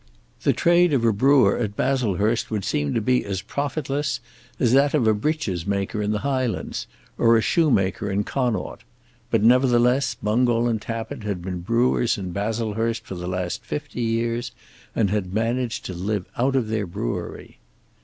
The 0.41 0.51
trade 0.51 0.93
of 0.93 1.05
a 1.05 1.13
brewer 1.13 1.59
at 1.59 1.75
Baslehurst 1.77 2.49
would 2.49 2.65
seem 2.65 2.95
to 2.95 3.01
be 3.01 3.23
as 3.23 3.43
profitless 3.43 4.19
as 4.59 4.73
that 4.73 4.95
of 4.95 5.05
a 5.05 5.13
breeches 5.13 5.67
maker 5.67 6.01
in 6.01 6.09
the 6.11 6.21
Highlands, 6.25 6.87
or 7.19 7.37
a 7.37 7.41
shoemaker 7.41 8.09
in 8.09 8.23
Connaught; 8.23 8.81
but 9.29 9.43
nevertheless 9.43 10.15
Bungall 10.15 10.67
and 10.67 10.81
Tappitt 10.81 11.21
had 11.21 11.43
been 11.43 11.59
brewers 11.61 12.17
in 12.17 12.31
Baslehurst 12.31 13.05
for 13.05 13.13
the 13.13 13.27
last 13.27 13.63
fifty 13.63 14.01
years, 14.01 14.51
and 14.95 15.11
had 15.11 15.35
managed 15.35 15.85
to 15.85 15.93
live 15.93 16.25
out 16.35 16.55
of 16.55 16.67
their 16.69 16.87
brewery. 16.87 17.59